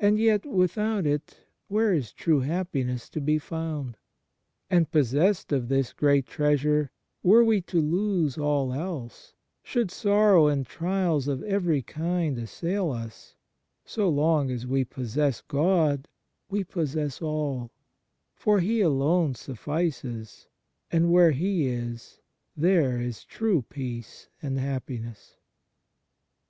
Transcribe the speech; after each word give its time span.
And 0.00 0.18
yet 0.18 0.44
without 0.46 1.06
it 1.06 1.46
where 1.68 1.92
is 1.94 2.12
true 2.12 2.40
happiness 2.40 3.08
to 3.10 3.20
be 3.20 3.38
found? 3.38 3.96
And 4.68 4.90
possessed 4.90 5.52
of 5.52 5.68
this 5.68 5.92
great 5.92 6.26
treasure, 6.26 6.90
were 7.22 7.44
we 7.44 7.60
to 7.60 7.80
lose 7.80 8.36
all 8.36 8.72
else, 8.72 9.32
should 9.62 9.92
sorrow 9.92 10.48
and 10.48 10.66
trials 10.66 11.28
of 11.28 11.40
every 11.44 11.82
kind 11.82 12.36
assail 12.36 12.90
us, 12.90 13.36
as 13.86 13.96
long 13.96 14.50
as 14.50 14.66
we 14.66 14.82
possess 14.84 15.40
God 15.40 16.08
we 16.50 16.64
possess 16.64 17.22
all; 17.22 17.70
for 18.34 18.58
He 18.58 18.80
alone 18.80 19.36
suffices, 19.36 20.48
and 20.90 21.12
where 21.12 21.30
He 21.30 21.66
is 21.68 22.20
there 22.56 23.00
is 23.00 23.24
true 23.24 23.62
peace 23.62 24.28
and 24.42 24.58
happiness. 24.58 25.36